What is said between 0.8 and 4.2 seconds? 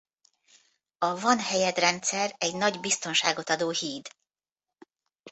A Van Helyed Rendszer egy nagy biztonságot adó híd.